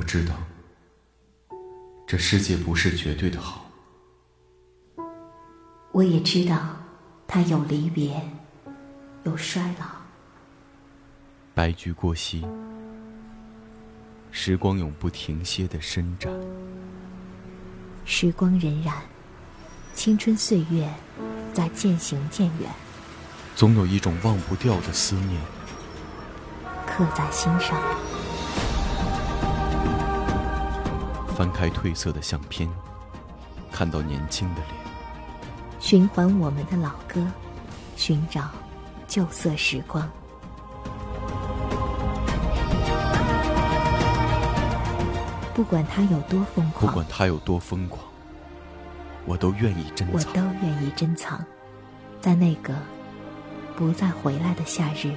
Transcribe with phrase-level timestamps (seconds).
[0.00, 0.34] 我知道，
[2.06, 3.70] 这世界不是绝对的好。
[5.92, 6.58] 我也知道，
[7.28, 8.18] 它有离别，
[9.24, 9.84] 有衰老。
[11.52, 12.46] 白驹过隙，
[14.30, 16.32] 时光永不停歇的伸展。
[18.06, 18.94] 时光荏苒，
[19.92, 20.90] 青春岁月
[21.52, 22.70] 在渐行渐远。
[23.54, 25.38] 总有一种忘不掉的思念，
[26.86, 27.78] 刻在心上。
[31.40, 32.68] 翻开褪色的相片，
[33.72, 34.74] 看到年轻的脸。
[35.78, 37.26] 循环我们的老歌，
[37.96, 38.50] 寻找
[39.08, 40.06] 旧色时光。
[45.54, 48.04] 不管他有多疯狂，不管他有多疯狂，
[49.24, 50.12] 我都愿意珍藏。
[50.12, 51.42] 我都愿意珍藏，
[52.20, 52.74] 在那个
[53.76, 55.14] 不再回来的夏日。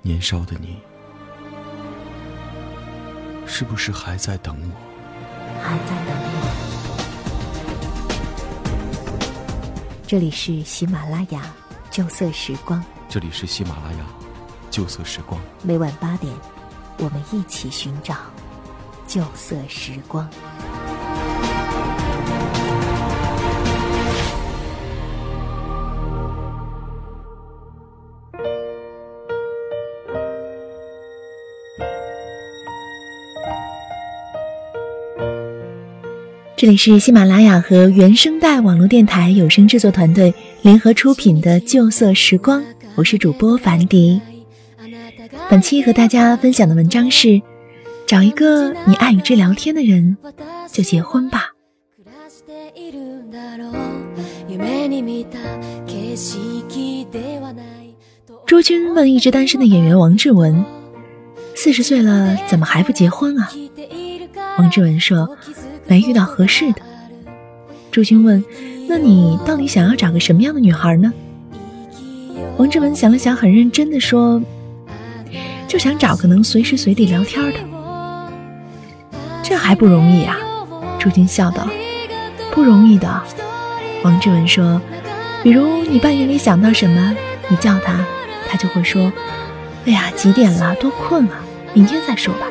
[0.00, 0.80] 年少的你，
[3.46, 4.74] 是不是还在等我？
[5.62, 6.44] 还在等我。
[10.06, 11.42] 这里是喜马拉雅
[11.90, 12.84] 旧色时光。
[13.08, 14.04] 这里是喜马拉雅
[14.70, 15.40] 旧色时光。
[15.62, 16.32] 每晚八点，
[16.98, 18.16] 我们一起寻找
[19.06, 20.28] 旧色时光。
[36.64, 42.62] 这里是喜马拉雅和原声带网络电台有声制作团队联合出品的《旧色时光》，
[42.94, 44.18] 我是主播樊迪。
[45.50, 47.38] 本期和大家分享的文章是：
[48.06, 50.16] 找一个你爱与之聊天的人，
[50.72, 51.50] 就结婚吧。
[58.46, 60.64] 朱军问一直单身的演员王志文
[61.54, 63.52] ：“四十岁了，怎么还不结婚啊？”
[64.56, 65.28] 王志文说。
[65.86, 66.80] 没遇到合适的，
[67.90, 68.42] 朱军问
[68.88, 71.12] ：“那你到底想要找个什么样的女孩呢？”
[72.56, 74.40] 王志文想了想，很认真的说
[75.68, 77.58] ：“就想找个能随时随地聊天的。”
[79.42, 80.38] 这还不容易啊！
[80.98, 81.68] 朱军笑道
[82.50, 83.22] ：“不容易的。”
[84.02, 84.80] 王志文说
[85.44, 87.14] ：“比如你半夜里想到什么，
[87.48, 88.04] 你叫他，
[88.48, 89.12] 他就会说
[89.84, 90.74] ：‘哎呀，几点了？
[90.76, 91.44] 多困啊，
[91.74, 92.46] 明天再说吧。’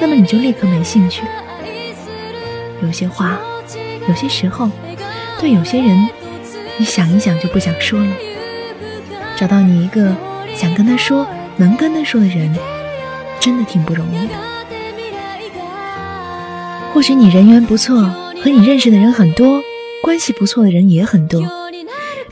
[0.00, 1.22] 那么你就立刻没兴趣。”
[2.84, 3.38] 有些话，
[4.08, 4.70] 有些时候，
[5.40, 6.08] 对有些人，
[6.76, 8.12] 你想一想就不想说了。
[9.36, 10.14] 找到你一个
[10.54, 12.54] 想跟他说、能跟他说的人，
[13.40, 14.34] 真的挺不容易的。
[16.92, 18.02] 或许你人缘不错，
[18.42, 19.60] 和你认识的人很多，
[20.02, 21.42] 关系不错的人也很多，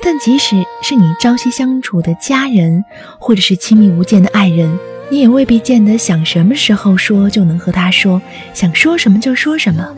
[0.00, 2.84] 但即使是你朝夕相处的家人，
[3.18, 4.78] 或者是亲密无间的爱人，
[5.10, 8.22] 你也未必见得想什么时候说就能和他说，
[8.54, 9.88] 想说什么就说什么。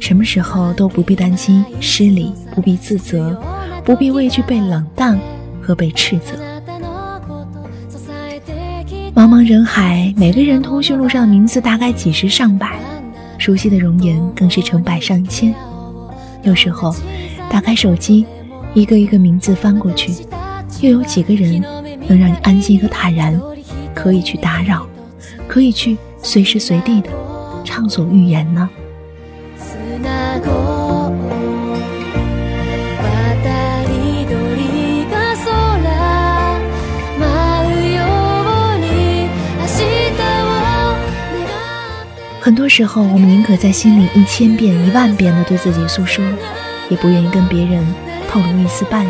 [0.00, 3.40] 什么时候都不必担心失礼，不必自责，
[3.84, 5.18] 不必畏惧被冷淡
[5.62, 6.34] 和被斥责。
[9.14, 12.78] 茫茫人海，每个人通讯录上的名字大概几十上百，
[13.38, 15.54] 熟悉的容颜更是成百上千。
[16.42, 16.94] 有时候，
[17.48, 18.26] 打开手机，
[18.74, 20.12] 一个一个名字翻过去，
[20.80, 21.62] 又有几个人
[22.06, 23.40] 能让你安心和坦然，
[23.94, 24.86] 可以去打扰，
[25.46, 27.08] 可以去随时随地的
[27.64, 28.68] 畅所欲言呢？
[42.40, 46.22] 很多时候，我们宁可在心里一千遍、一万遍的对自己诉说，
[46.90, 47.82] 也不愿意跟别人
[48.30, 49.08] 透露一丝半语。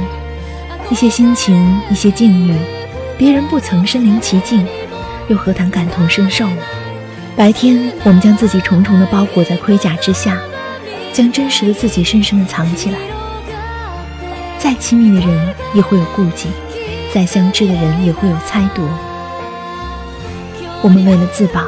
[0.88, 2.54] 一些心情，一些境遇，
[3.18, 4.64] 别人不曾身临其境，
[5.26, 6.58] 又何谈感同身受呢？
[7.34, 10.38] 白天，我们将自己重重的包裹在盔甲之下，
[11.14, 12.98] 将真实的自己深深的藏起来。
[14.58, 16.48] 再亲密的人也会有顾忌，
[17.12, 18.82] 再相知的人也会有猜度。
[20.82, 21.62] 我们为了自保。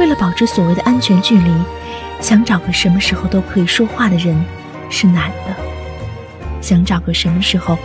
[0.00, 1.52] 为了保持所谓的安全距离，
[2.20, 4.44] 想找个什么时候都可以说话的人
[4.88, 5.52] 是难的；
[6.60, 7.76] 想找个什么时候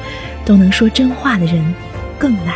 [0.45, 1.73] 都能说真话的人
[2.19, 2.53] 更难。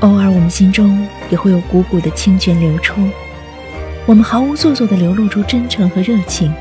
[0.00, 3.08] 偶尔，我们心中也会有股股的清泉流出，
[4.06, 6.52] 我们毫无做作地流露出真诚和热情，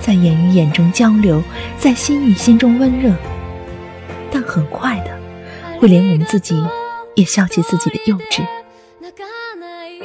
[0.00, 1.42] 在眼与眼中交流，
[1.78, 3.12] 在心与心中温热。
[4.32, 5.10] 但很快的，
[5.78, 6.58] 会连我们自己
[7.14, 8.42] 也笑起自己的幼稚。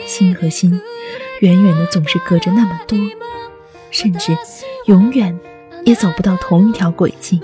[0.05, 0.81] 心和心，
[1.39, 2.99] 远远的总是隔着那么多，
[3.89, 4.37] 甚至
[4.87, 5.39] 永远
[5.85, 7.39] 也走不到同一条轨迹。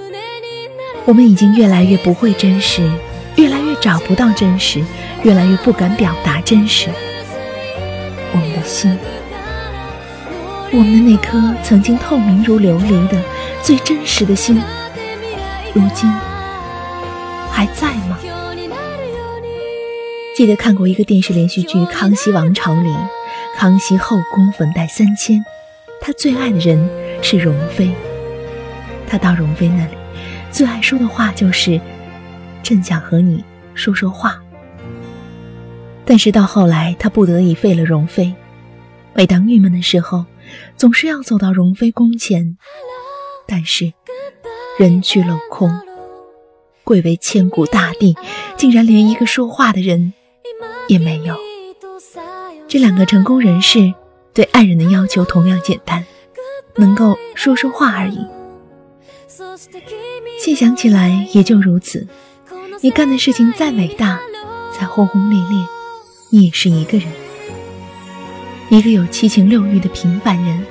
[1.05, 2.83] 我们已经越来越不会真实，
[3.37, 4.83] 越来越找不到真实，
[5.23, 6.89] 越来越不敢表达真实。
[8.33, 8.97] 我们的心。
[10.73, 13.21] 我们的那颗曾经透明如琉璃的
[13.61, 14.55] 最真实的心，
[15.73, 16.09] 如今
[17.51, 18.17] 还在吗？
[20.33, 22.89] 记得看过一个电视连续剧《康熙王朝》里，
[23.57, 25.43] 康熙后宫粉黛三千，
[25.99, 26.89] 他最爱的人
[27.21, 27.93] 是容妃。
[29.05, 29.91] 他到容妃那里，
[30.51, 31.81] 最爱说的话就是
[32.63, 33.43] ：“朕想和你
[33.75, 34.41] 说说话。”
[36.05, 38.33] 但是到后来，他不得已废了容妃。
[39.13, 40.25] 每当郁闷的时候，
[40.77, 42.57] 总是要走到容妃宫前，
[43.47, 43.93] 但是
[44.79, 45.71] 人去楼空，
[46.83, 48.15] 贵为千古大帝，
[48.57, 50.13] 竟然连一个说话的人
[50.87, 51.35] 也没有。
[52.67, 53.93] 这两个成功人士
[54.33, 56.05] 对爱人的要求同样简单，
[56.75, 58.25] 能够说说话而已。
[60.39, 62.07] 细想起来，也就如此。
[62.81, 64.19] 你干的事情再伟大，
[64.71, 65.67] 再轰轰烈烈，
[66.31, 67.07] 你也是一个人，
[68.71, 70.65] 一个有七情六欲的平凡人。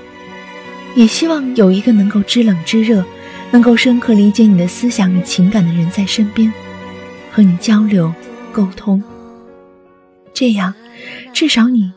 [0.97, 3.05] 也希望有一个能够知冷知热，
[3.51, 6.51] 能够深刻理解你的思想与情感的人在身边，
[7.31, 8.11] 和你交流
[8.53, 9.03] 沟通。
[10.33, 10.73] 这样，
[11.35, 11.93] 至少你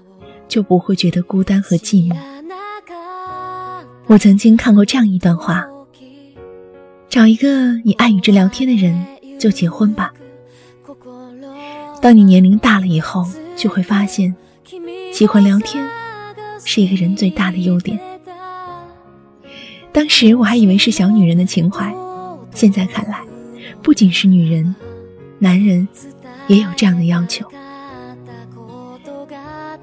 [0.49, 2.17] 就不会觉得孤单和寂寞。
[4.07, 5.65] 我曾经看过这样一段话。
[7.09, 9.05] 找一个你爱与之聊天的人，
[9.39, 10.11] 就结婚吧。
[12.01, 14.35] 当你年龄大了以后，就会发现，
[15.11, 15.87] 喜欢聊天
[16.63, 17.99] 是一个人最大的优点。
[19.91, 21.93] 当时我还以为是小女人的情怀，
[22.53, 23.19] 现在看来，
[23.81, 24.75] 不仅是女人，
[25.39, 25.87] 男人
[26.47, 27.45] 也有这样的要求。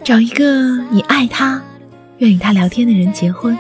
[0.03, 1.63] 找一个你爱他、
[2.19, 3.57] 愿与他聊天的人结婚。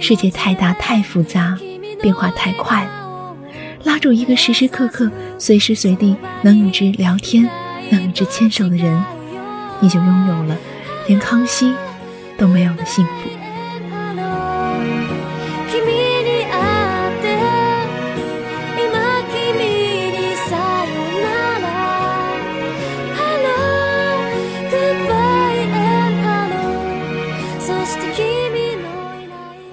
[0.00, 1.58] 世界太大太复杂。
[2.02, 2.88] 变化太快，
[3.84, 7.46] 拉住一个时时刻刻、随时随地能与之聊天、
[7.90, 9.04] 能与之牵手的人，
[9.80, 10.56] 你就拥有了
[11.06, 11.74] 连康熙
[12.38, 13.40] 都没有的幸福。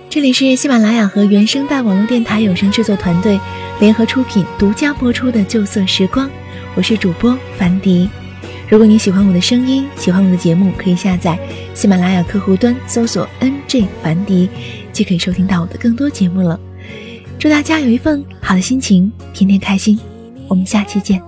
[0.09, 3.39] 这里是喜马拉雅和原声带网络电台有声制作团队
[3.79, 6.27] 联合出品、独家播出的《旧色时光》，
[6.73, 8.09] 我是主播樊迪。
[8.69, 11.39] 如果你喜欢我的声音，喜欢我的节目，可以下载
[11.73, 14.49] 喜马拉雅客户端搜索 “nj 樊迪”，
[14.91, 16.59] 就可以收听到我的更多节目了。
[17.39, 19.97] 祝大家有一份好的心情，天天开心。
[20.49, 21.21] 我们下期见。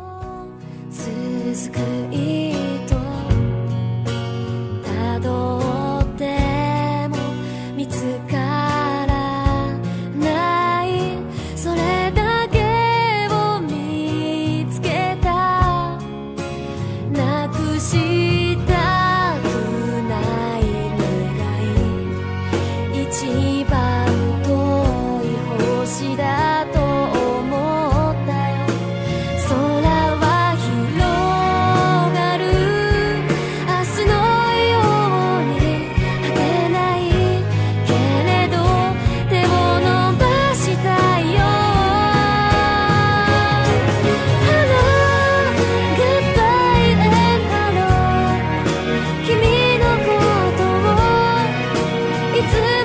[52.41, 52.78] 想听。